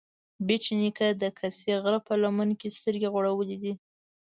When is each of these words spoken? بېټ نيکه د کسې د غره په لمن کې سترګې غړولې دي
بېټ 0.47 0.63
نيکه 0.79 1.07
د 1.21 1.23
کسې 1.39 1.71
د 1.73 1.77
غره 1.83 1.99
په 2.07 2.13
لمن 2.23 2.49
کې 2.59 2.75
سترګې 2.77 3.07
غړولې 3.15 3.57
دي 3.63 3.73